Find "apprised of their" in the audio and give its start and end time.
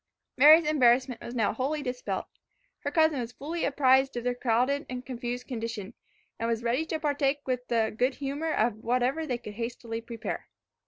3.65-4.33